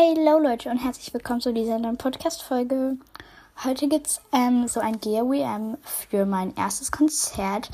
[0.00, 2.98] Hallo Leute und herzlich willkommen zu dieser neuen Podcast-Folge.
[3.64, 7.68] Heute gibt es ähm, so ein GWM für mein erstes Konzert.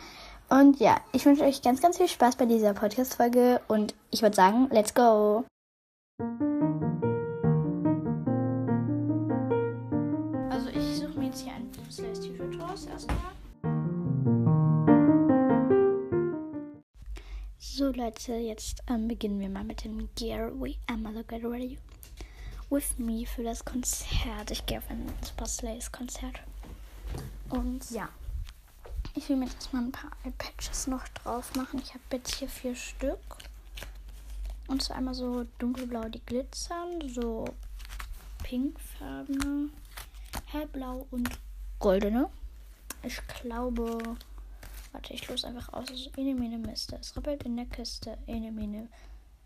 [0.48, 4.34] Und ja, ich wünsche euch ganz, ganz viel Spaß bei dieser Podcast-Folge und ich würde
[4.34, 5.44] sagen, let's go!
[10.48, 13.33] Also ich suche mir jetzt hier ein Slash T-Shirt raus erstmal.
[17.76, 21.76] So Leute, jetzt ähm, beginnen wir mal mit dem Gear We Am Also get ready
[22.70, 24.52] with me für das Konzert.
[24.52, 26.38] Ich gehe auf ein Super Slays Konzert.
[27.48, 28.08] Und ja,
[29.16, 31.80] ich will mir jetzt mal ein paar Eyepatches noch drauf machen.
[31.82, 33.18] Ich habe jetzt hier vier Stück.
[34.68, 37.44] Und zwar einmal so dunkelblau, die glitzern, so
[38.44, 39.70] pinkfarbene,
[40.46, 41.28] hellblau und
[41.80, 42.30] goldene.
[43.02, 43.98] Ich glaube,
[44.94, 45.90] warte, ich los einfach aus.
[45.90, 46.96] Also, ene, mene, Miste.
[47.00, 48.16] Es rappelt in der Kiste.
[48.26, 48.88] Ene, mene,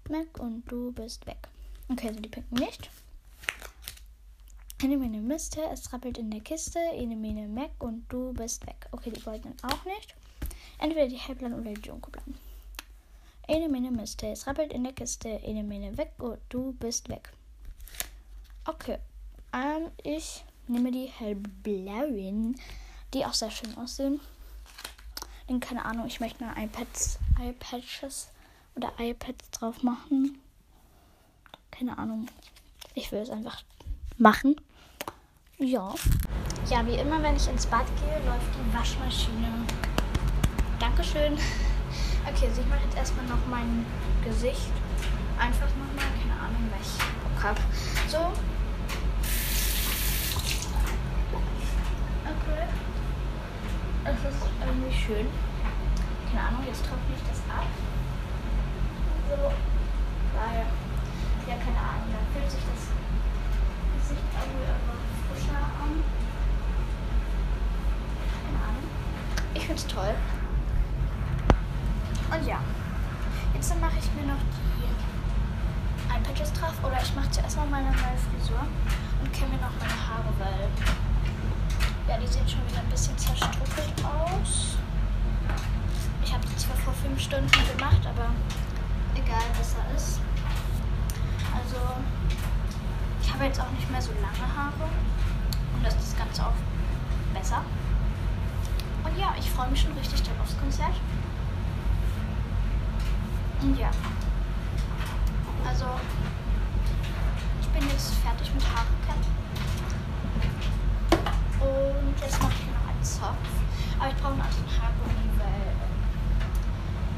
[0.09, 1.49] Mac und du bist weg.
[1.89, 2.89] Okay, also die pinken nicht.
[4.81, 8.87] Eine Mene Miste, es rappelt in der Kiste, eine Mene Mac und du bist weg.
[8.93, 10.15] Okay, die goldenen auch nicht.
[10.79, 12.39] Entweder die hellblauen oder die dunkelblauen.
[13.49, 17.33] Eine Mene Miste, es rappelt in der Kiste, eine Mene weg und du bist weg.
[18.67, 18.99] Okay,
[19.53, 22.55] ähm, ich nehme die hellblauen,
[23.13, 24.21] die auch sehr schön aussehen.
[25.49, 28.29] Denn keine Ahnung, ich möchte mal iPads, iPatches
[28.77, 30.39] oder iPads drauf machen.
[31.71, 32.29] Keine Ahnung.
[32.95, 33.63] Ich will es einfach
[34.19, 34.61] machen.
[35.59, 35.95] Ja.
[36.69, 39.67] Ja, wie immer, wenn ich ins Bad gehe, läuft die Waschmaschine.
[40.79, 41.39] Dankeschön.
[42.27, 43.87] Okay, also ich mache jetzt erstmal noch mein
[44.23, 44.71] Gesicht.
[45.39, 47.61] Einfach nochmal, keine Ahnung, weil ich Bock habe.
[48.09, 48.19] So.
[52.25, 52.88] Okay.
[54.09, 55.27] Es ist irgendwie schön.
[56.33, 57.67] Keine Ahnung, jetzt trockne ich das ab.
[59.29, 59.53] So.
[60.33, 60.65] Weil,
[61.45, 62.89] ja, keine Ahnung, dann fühlt sich das
[64.01, 64.97] Gesicht irgendwie aber
[65.29, 65.93] frischer an.
[68.33, 68.89] Keine Ahnung.
[69.53, 70.15] Ich finde es toll.
[72.33, 72.61] Und ja.
[73.53, 74.89] Jetzt mache ich mir noch die
[76.15, 76.73] Eyepatches drauf.
[76.83, 78.65] Oder ich mache zuerst mal meine neue Frisur
[79.21, 80.69] und kämme mir noch meine Haare, weil
[82.09, 83.48] ja, die sehen schon wieder ein bisschen zerstruppelt
[84.05, 84.77] aus.
[86.25, 88.31] Ich habe die zwar vor fünf Stunden gemacht, aber
[89.15, 90.21] egal, besser ist.
[91.55, 91.77] Also,
[93.23, 94.89] ich habe jetzt auch nicht mehr so lange Haare.
[95.75, 96.59] Und das ist das Ganze auch
[97.35, 97.63] besser.
[99.05, 100.95] Und ja, ich freue mich schon richtig dann aufs Konzert.
[103.63, 103.91] Und ja.
[105.67, 105.87] Also,
[107.61, 108.87] ich bin jetzt fertig mit Haare.
[111.61, 113.68] Und jetzt mache ich mir noch einen Zopf.
[113.99, 115.75] Aber ich brauche einen anderen Haargummi, weil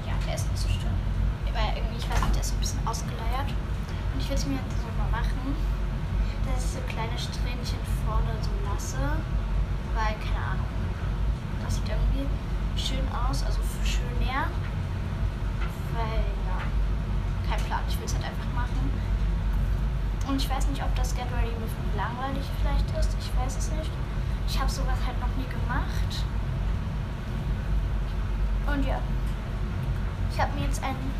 [0.08, 0.96] ja, der ist nicht so schön.
[1.52, 3.52] Weil irgendwie, ich weiß nicht, der ist ein bisschen ausgeleiert.
[3.52, 5.54] Und ich will es mir jetzt so mal machen,
[6.48, 8.96] dass ich so kleine Strähnchen vorne so lasse.
[9.92, 10.70] Weil, keine Ahnung,
[11.60, 12.24] das sieht irgendwie
[12.80, 14.48] schön aus, also schön mehr.
[15.92, 16.58] Weil, ja,
[17.44, 18.88] kein Plan, ich will es halt einfach machen.
[20.28, 23.16] Und ich weiß nicht, ob das Get Ready with Me langweilig vielleicht ist.
[23.20, 23.90] Ich weiß es nicht.
[24.48, 26.24] Ich habe sowas halt noch nie gemacht.
[28.72, 29.00] Und ja.
[30.32, 31.12] Ich habe mir jetzt einen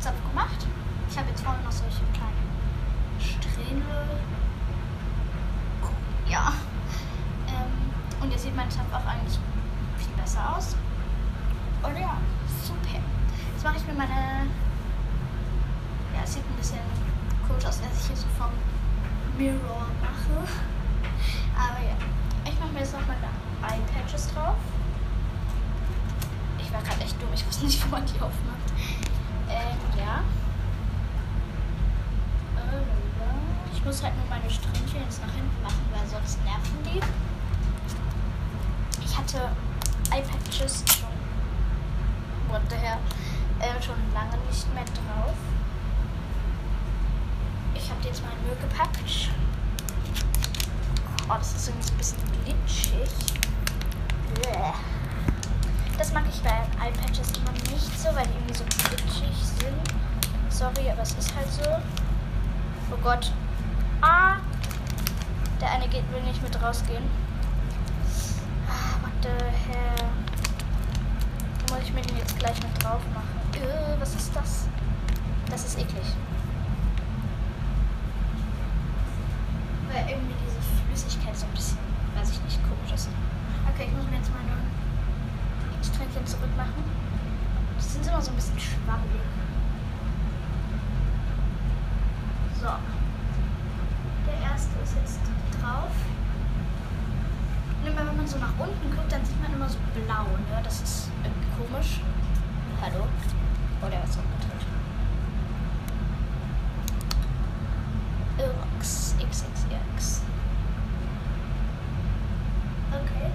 [0.00, 0.66] Zopf gemacht.
[1.08, 2.50] Ich habe jetzt vorne noch solche kleinen
[3.20, 4.18] Strähne.
[6.26, 6.52] Ja.
[7.46, 9.38] Ähm, und jetzt sieht mein Zopf auch eigentlich
[9.98, 10.74] viel besser aus.
[11.82, 12.16] Und ja,
[12.64, 12.98] super.
[13.52, 14.46] Jetzt mache ich mir meine.
[16.12, 16.80] Ja, es sieht ein bisschen
[17.46, 18.50] komisch aus, als ich hier so vom
[19.38, 20.48] Mirror mache.
[21.56, 21.96] Aber ja,
[22.50, 23.30] ich mache mir jetzt noch meine
[23.62, 24.56] Eye-Patches drauf.
[26.72, 28.72] Ich war gerade echt dumm, ich wusste nicht, wie man die aufmacht.
[29.46, 30.22] Ähm, ja.
[33.74, 36.98] Ich muss halt nur meine Strähnchen jetzt nach hinten machen, weil sonst nerven die.
[39.04, 39.50] Ich hatte
[40.12, 41.10] Eye-Patches schon,
[42.48, 42.96] what the hell,
[43.60, 45.34] äh, schon lange nicht mehr drauf.
[47.74, 49.28] Ich habe jetzt mal in Müll gepackt.
[51.28, 53.10] Oh, das ist irgendwie so ein bisschen glitschig.
[54.36, 54.72] Bäh.
[55.98, 59.92] Das mag ich bei Eye-Patches immer nicht so, weil die irgendwie so glitschig sind.
[60.48, 61.62] Sorry, aber es ist halt so.
[62.92, 63.32] Oh Gott.
[64.00, 64.36] Ah!
[65.60, 67.04] Der eine geht, will nicht mit rausgehen.
[68.68, 70.08] Ah, what the hell?
[71.70, 73.40] Muss ich mir den jetzt gleich mit drauf machen.
[73.54, 74.66] Äh, was ist das?
[75.48, 76.06] Das ist eklig.
[79.92, 81.78] Weil irgendwie diese Flüssigkeit so ein bisschen,
[82.16, 83.08] weiß ich nicht, komisch ist.
[83.72, 84.56] Okay, ich muss mir jetzt meine
[85.82, 86.82] Strähnchen zurückmachen.
[87.78, 89.22] Die sind immer so ein bisschen schwammig.
[99.12, 100.62] Dann sieht man immer so blau, ne?
[100.64, 102.00] Das ist irgendwie komisch.
[102.80, 103.06] Hallo?
[103.82, 104.66] Oh, der ist umgedreht.
[108.38, 110.22] Irx, XXX.
[112.90, 113.30] Okay.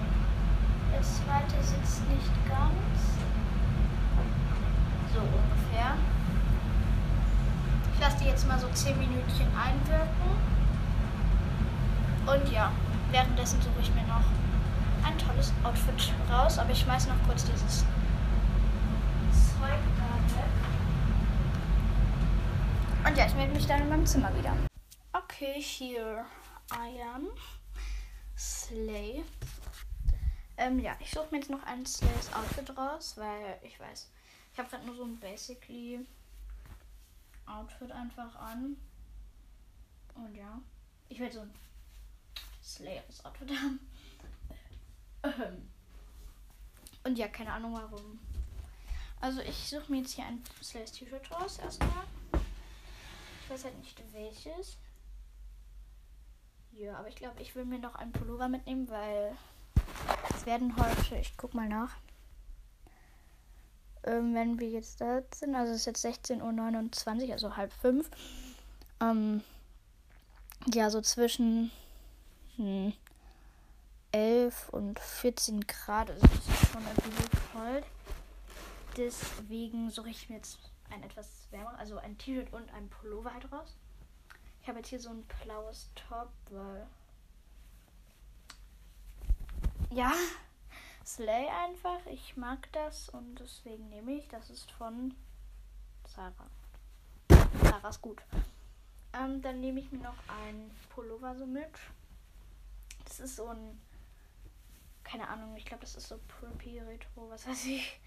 [0.92, 2.98] Der zweite sitzt nicht ganz.
[5.14, 5.94] So ungefähr.
[7.94, 10.08] Ich lasse die jetzt mal so 10 Minütchen einwirken.
[12.26, 12.72] Und ja,
[13.10, 14.24] währenddessen suche ich mir noch
[15.08, 17.78] ein tolles Outfit raus, aber ich schmeiß noch kurz dieses
[19.30, 20.44] Zeug da weg.
[23.06, 24.54] Und ja, ich melde mich dann in meinem Zimmer wieder.
[25.14, 26.26] Okay, here
[26.72, 27.28] I am.
[28.36, 29.24] Slay.
[30.58, 34.10] Ähm, ja, ich suche mir jetzt noch ein Slays Outfit raus, weil ich weiß,
[34.52, 36.06] ich habe gerade nur so ein Basically
[37.46, 38.76] Outfit einfach an.
[40.14, 40.60] Und ja,
[41.08, 41.54] ich werde so ein
[42.62, 43.87] Slayers Outfit haben.
[45.22, 45.68] Ähm.
[47.04, 48.18] Und ja, keine Ahnung warum.
[49.20, 52.04] Also ich suche mir jetzt hier ein Slayers T-Shirt raus erstmal.
[53.42, 54.76] Ich weiß halt nicht welches.
[56.72, 59.36] Ja, aber ich glaube, ich will mir noch einen Pullover mitnehmen, weil
[60.34, 61.96] es werden heute, ich guck mal nach.
[64.04, 68.08] Ähm, wenn wir jetzt da sind, also es ist jetzt 16.29 Uhr, also halb fünf.
[69.00, 69.42] Ähm,
[70.72, 71.72] ja, so zwischen
[72.56, 72.92] hm,
[74.12, 76.10] 11 und 14 Grad.
[76.10, 77.84] Also das ist schon irgendwie kalt.
[78.96, 80.58] Deswegen suche ich mir jetzt
[80.90, 83.76] ein etwas wärmer, also ein T-Shirt und ein Pullover halt raus.
[84.62, 86.86] Ich habe jetzt hier so ein blaues Top, weil.
[89.90, 90.12] Ja,
[91.06, 92.04] Slay einfach.
[92.06, 94.28] Ich mag das und deswegen nehme ich.
[94.28, 95.14] Das ist von
[96.06, 96.50] Sarah.
[97.62, 98.22] Sarah ist gut.
[99.12, 101.72] Ähm, dann nehme ich mir noch ein Pullover so mit.
[103.04, 103.80] Das ist so ein.
[105.10, 107.98] Keine Ahnung, ich glaube, das ist so Preppy Retro, was weiß ich.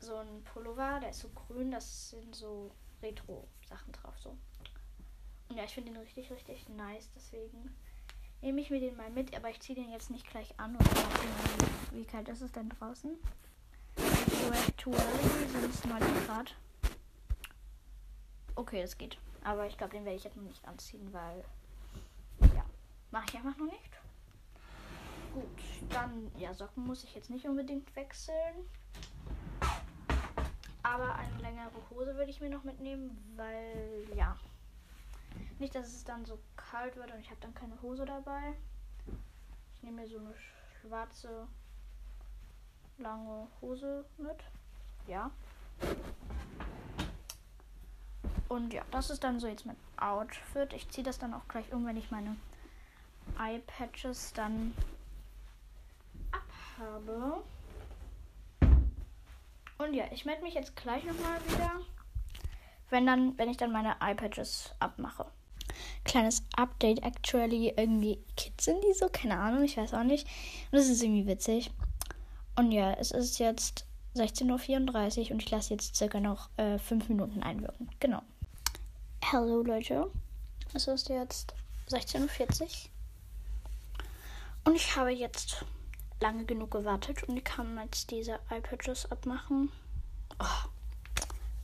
[0.00, 4.18] So ein Pullover, der ist so grün, das sind so Retro-Sachen drauf.
[4.18, 4.36] So.
[5.48, 7.08] Und ja, ich finde den richtig, richtig nice.
[7.14, 7.74] Deswegen
[8.42, 10.76] nehme ich mir den mal mit, aber ich ziehe den jetzt nicht gleich an.
[10.76, 10.90] Oder
[11.92, 13.16] wie kalt ist es denn draußen?
[13.96, 16.54] Actually sind es 9 Grad.
[18.56, 19.18] Okay, das geht.
[19.42, 21.44] Aber ich glaube, den werde ich jetzt noch nicht anziehen, weil.
[22.54, 22.64] Ja,
[23.10, 23.89] mache ich einfach noch nicht.
[25.34, 25.44] Gut,
[25.90, 28.68] dann, ja, Socken muss ich jetzt nicht unbedingt wechseln.
[30.82, 34.36] Aber eine längere Hose würde ich mir noch mitnehmen, weil, ja.
[35.58, 38.54] Nicht, dass es dann so kalt wird und ich habe dann keine Hose dabei.
[39.74, 40.34] Ich nehme mir so eine
[40.80, 41.46] schwarze,
[42.98, 44.36] lange Hose mit.
[45.06, 45.30] Ja.
[48.48, 50.72] Und ja, das ist dann so jetzt mein Outfit.
[50.72, 52.36] Ich ziehe das dann auch gleich um, wenn ich meine
[53.38, 54.74] Eye-Patches dann
[56.80, 57.42] habe.
[59.78, 61.72] Und ja, ich melde mich jetzt gleich nochmal wieder,
[62.90, 65.26] wenn dann, wenn ich dann meine iPads abmache.
[66.04, 70.26] Kleines Update, actually, irgendwie Kids sind die so, keine Ahnung, ich weiß auch nicht.
[70.70, 71.70] Und das ist irgendwie witzig.
[72.56, 73.86] Und ja, es ist jetzt
[74.16, 77.88] 16.34 Uhr und ich lasse jetzt circa noch äh, 5 Minuten einwirken.
[78.00, 78.22] Genau.
[79.32, 80.10] Hallo Leute,
[80.74, 81.54] es ist jetzt
[81.88, 82.68] 16.40 Uhr.
[84.64, 85.64] Und ich habe jetzt
[86.20, 89.70] lange genug gewartet und ich kann jetzt diese iPads abmachen.
[90.38, 90.68] Oh,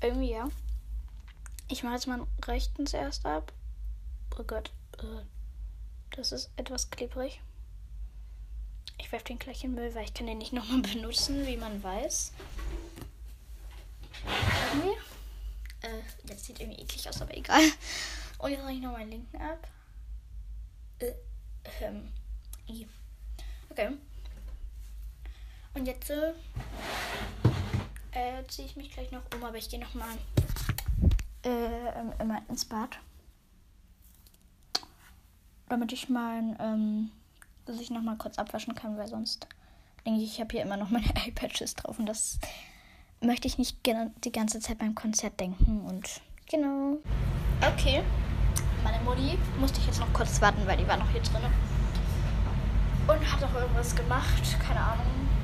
[0.00, 0.48] irgendwie ja.
[1.68, 3.52] Ich mache jetzt meinen rechten zuerst ab.
[4.38, 5.25] Oh Gott, äh,
[6.10, 7.40] das ist etwas klebrig.
[8.98, 11.56] Ich werfe den gleich in den Müll, weil ich kann den nicht nochmal benutzen, wie
[11.56, 12.32] man weiß.
[14.72, 14.96] Irgendwie.
[15.82, 17.62] Äh, jetzt sieht irgendwie eklig aus, aber egal.
[18.38, 19.68] Und jetzt mache ich noch meinen linken ab.
[20.98, 21.12] Äh,
[21.82, 22.12] ähm,
[23.70, 23.96] okay.
[25.76, 26.33] Und jetzt äh,
[28.12, 30.09] äh, ziehe ich mich gleich noch um, aber ich gehe noch mal
[31.45, 32.99] äh, immer ins Bad.
[35.68, 37.11] Damit ich mein, ähm,
[37.66, 39.47] dass ich noch mal kurz abwaschen kann, weil sonst
[40.06, 42.38] denke ich, ich habe hier immer noch meine Eyepatches drauf und das
[43.21, 46.97] möchte ich nicht die ganze Zeit beim Konzert denken und genau.
[47.61, 48.02] Okay,
[48.83, 51.42] meine Mutti musste ich jetzt noch kurz warten, weil die war noch hier drin
[53.09, 55.36] und hat auch irgendwas gemacht, keine Ahnung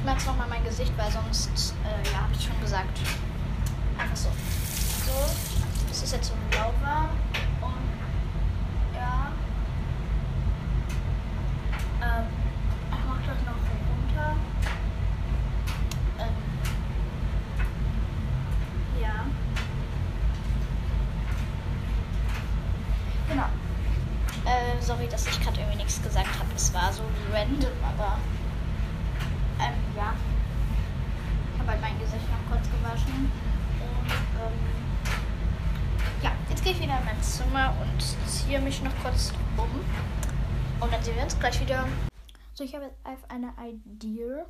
[0.00, 2.98] ich jetzt nochmal mein Gesicht, weil sonst, äh, ja, habe ich schon gesagt.
[3.98, 4.28] Einfach so.
[5.06, 5.12] So,
[5.88, 7.10] das ist jetzt so lauwarm
[7.60, 9.32] und ja.
[12.02, 12.26] Ähm,
[12.90, 14.36] ich mache das noch runter.
[16.18, 16.36] Ähm,
[19.02, 19.26] ja.
[23.28, 23.48] Genau.
[24.46, 26.48] Äh, sorry, dass ich gerade irgendwie nichts gesagt habe.
[26.56, 27.02] Es war so
[27.32, 28.16] random, aber
[29.60, 30.14] Ähm, ja.
[31.52, 33.30] Ich habe halt mein Gesicht noch kurz gewaschen.
[33.80, 34.10] Und,
[34.40, 34.58] ähm,
[36.22, 39.84] ja, jetzt gehe ich wieder in mein Zimmer und ziehe mich noch kurz um.
[40.80, 41.86] Und dann sehen wir uns gleich wieder.
[42.54, 44.44] So, ich habe jetzt einfach eine Idee,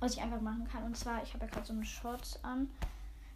[0.00, 0.82] was ich einfach machen kann.
[0.84, 2.68] Und zwar, ich habe ja gerade so eine Shorts an.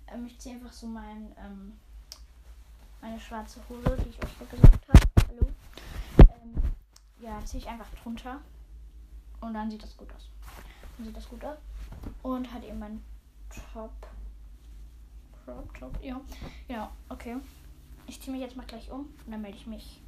[0.08, 1.74] Ähm, ich ziehe einfach so mein, ähm,
[3.00, 5.28] meine schwarze Hose, die ich euch ja gesagt habe.
[5.28, 5.48] Hallo.
[6.18, 6.62] Ähm,
[7.20, 8.40] ja, ziehe ich einfach drunter.
[9.40, 10.28] Und dann sieht das gut aus.
[10.96, 11.58] Dann sieht das gut aus.
[12.22, 13.02] Und hat eben mein
[13.72, 13.92] Top.
[15.44, 16.20] Crop Top, ja.
[16.68, 17.36] Ja, okay.
[18.06, 20.02] Ich ziehe mich jetzt mal gleich um und dann melde ich mich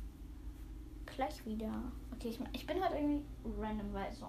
[1.07, 1.73] gleich wieder.
[2.13, 3.25] Okay, ich, ich bin halt irgendwie
[3.59, 4.29] random, weil so.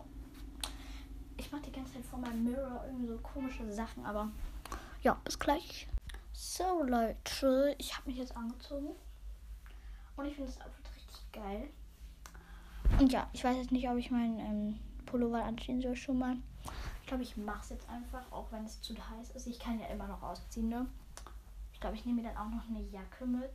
[1.38, 4.30] Ich mache die ganze Zeit vor meinem Mirror irgendwie so komische Sachen, aber
[5.02, 5.88] ja, bis gleich.
[6.32, 8.96] So, Leute, ich habe mich jetzt angezogen.
[10.16, 11.70] Und ich finde das Outfit richtig geil.
[13.00, 16.38] Und ja, ich weiß jetzt nicht, ob ich meinen ähm, Pullover anziehen soll schon mal.
[17.06, 19.46] Ich glaube, ich mache es jetzt einfach, auch wenn es zu heiß ist.
[19.46, 20.88] Ich kann ja immer noch ausziehen, ne?
[21.72, 23.54] Ich glaube, ich nehme mir dann auch noch eine Jacke mit.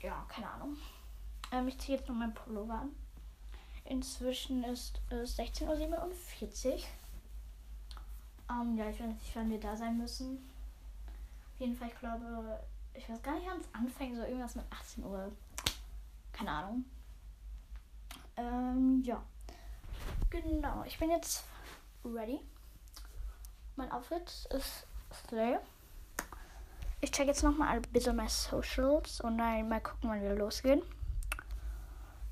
[0.00, 0.76] Ja, keine Ahnung.
[1.50, 2.90] Ähm, ich ziehe jetzt noch meinen Pullover an.
[3.84, 6.78] Inzwischen ist es 16.47 Uhr.
[8.48, 10.36] Ähm, ja, ich weiß nicht, wann wir da sein müssen.
[11.52, 12.60] Auf jeden Fall, ich glaube,
[12.94, 15.32] ich weiß gar nicht, wann es anfängt, so irgendwas mit 18 Uhr.
[16.32, 16.84] Keine Ahnung.
[18.36, 19.20] Ähm, ja.
[20.30, 21.44] Genau, ich bin jetzt
[22.04, 22.40] ready.
[23.76, 24.86] Mein Outfit ist
[25.26, 25.58] Slay.
[27.00, 30.82] Ich check jetzt nochmal ein bisschen meine Socials und dann mal gucken, wann wir losgehen.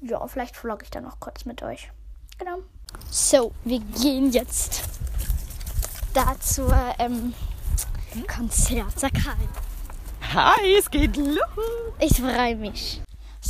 [0.01, 1.91] Ja, vielleicht vlog ich dann noch kurz mit euch.
[2.39, 2.59] Genau.
[3.11, 4.83] So, wir gehen jetzt
[6.15, 7.35] da zur ähm,
[8.27, 8.99] Konzert.
[8.99, 9.49] Sag hi.
[10.35, 11.39] Hi, es geht los.
[12.01, 13.03] Ich freue mich.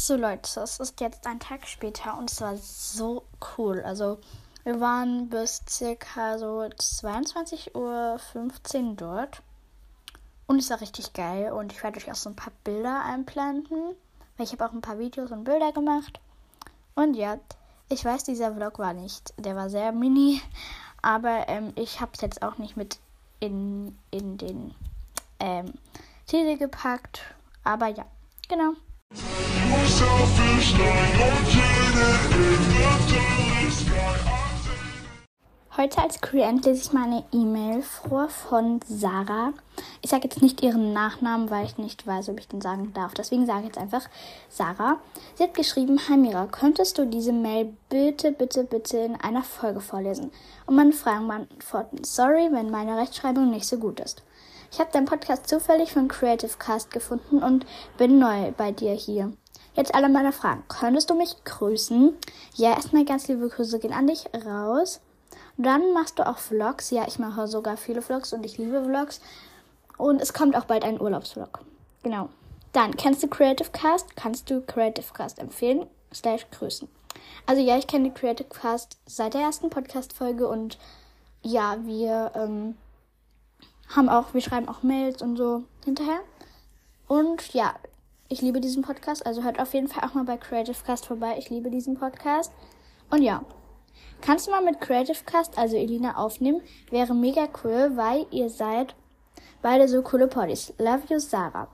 [0.05, 3.23] So Leute, es ist jetzt ein Tag später und es war so
[3.57, 3.83] cool.
[3.83, 4.19] Also
[4.65, 9.43] wir waren bis circa so 22.15 Uhr dort.
[10.49, 11.53] Und es war richtig geil.
[11.53, 13.95] Und ich werde euch auch so ein paar Bilder einblenden.
[14.37, 16.19] Weil ich habe auch ein paar Videos und Bilder gemacht.
[16.97, 17.39] Und ja,
[17.89, 20.43] ich weiß, dieser Vlog war nicht, der war sehr mini.
[21.01, 22.99] Aber ähm, ich habe es jetzt auch nicht mit
[23.39, 24.75] in, in den
[25.39, 25.75] ähm,
[26.27, 27.23] Titel gepackt.
[27.63, 28.05] Aber ja,
[28.49, 28.73] genau.
[35.75, 39.53] Heute als Klient lese ich meine E-Mail vor von Sarah.
[40.01, 43.15] Ich sage jetzt nicht ihren Nachnamen, weil ich nicht weiß, ob ich den sagen darf.
[43.15, 44.09] Deswegen sage ich jetzt einfach
[44.49, 44.99] Sarah.
[45.35, 49.81] Sie hat geschrieben, Hi Mira, könntest du diese Mail bitte, bitte, bitte in einer Folge
[49.81, 50.31] vorlesen
[50.67, 52.05] und meine Fragen beantworten?
[52.05, 54.23] Sorry, wenn meine Rechtschreibung nicht so gut ist.
[54.73, 57.67] Ich habe deinen Podcast zufällig von Creative Cast gefunden und
[57.99, 59.31] bin neu bei dir hier.
[59.75, 60.65] Jetzt alle meine Fragen.
[60.67, 62.17] Könntest du mich grüßen?
[62.55, 65.03] Ja, erstmal ganz liebe Grüße gehen an dich raus.
[65.59, 66.91] Dann machst du auch Vlogs.
[66.91, 69.21] Ja, ich mache sogar viele Vlogs und ich liebe Vlogs.
[69.99, 71.61] Und es kommt auch bald ein Urlaubsvlog.
[72.03, 72.31] Genau.
[72.73, 74.17] Dann, kennst du Creative Cast?
[74.17, 75.87] Kannst du Creative Cast empfehlen?
[76.15, 76.89] Slash grüßen.
[77.45, 80.79] Also ja, ich kenne Creative Cast seit der ersten Podcast-Folge und
[81.43, 82.77] ja, wir ähm,
[83.95, 86.21] haben auch, wir schreiben auch Mails und so hinterher.
[87.09, 87.75] Und ja,
[88.29, 89.27] ich liebe diesen Podcast.
[89.27, 91.37] Also hört auf jeden Fall auch mal bei Creative Cast vorbei.
[91.39, 92.53] Ich liebe diesen Podcast.
[93.11, 93.43] Und ja,
[94.23, 96.63] Kannst du mal mit Creative Cast, also Elina, aufnehmen?
[96.91, 98.95] Wäre mega cool, weil ihr seid
[99.63, 100.73] beide so coole Poddies.
[100.79, 101.67] Love you, Sarah.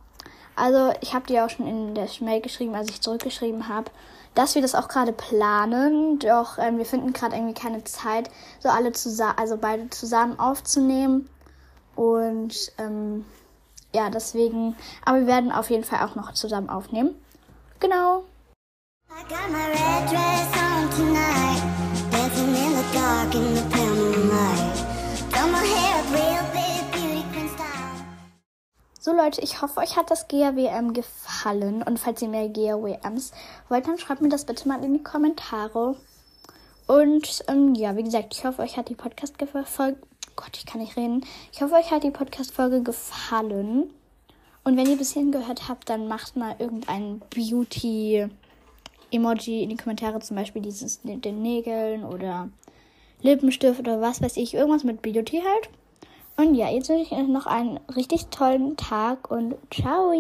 [0.56, 3.90] Also, ich habe dir auch schon in der Mail geschrieben, als ich zurückgeschrieben habe,
[4.34, 6.18] dass wir das auch gerade planen.
[6.20, 11.28] Doch ähm, wir finden gerade irgendwie keine Zeit, so alle zusammen, also beide zusammen aufzunehmen.
[11.99, 13.25] Und ähm,
[13.93, 14.76] ja, deswegen.
[15.05, 17.17] Aber wir werden auf jeden Fall auch noch zusammen aufnehmen.
[17.81, 18.23] Genau.
[19.11, 21.61] I got my red dress on tonight,
[22.12, 24.78] dancing in the dark in the pale moonlight.
[25.33, 28.07] Got my hair real big, beauty queen style.
[29.00, 31.83] So Leute, ich hoffe, euch hat das GAWM gefallen.
[31.83, 33.33] Und falls ihr mehr GAWMs
[33.69, 35.97] wollt, dann schreibt mir das bitte mal in die Kommentare.
[36.87, 39.99] Und ähm, ja, wie gesagt, ich hoffe, euch hat die Podcast-Folge.
[40.38, 41.25] Gott, ich kann nicht reden.
[41.52, 43.90] Ich hoffe, euch hat die Podcast-Folge gefallen.
[44.62, 48.28] Und wenn ihr bis hierhin gehört habt, dann macht mal irgendein Beauty.
[49.11, 52.50] Emoji in die Kommentare, zum Beispiel dieses mit den Nägeln oder
[53.23, 55.71] Lippenstift oder was weiß ich, irgendwas mit Beauty halt.
[56.37, 60.12] Und ja, jetzt wünsche ich euch noch einen richtig tollen Tag und ciao!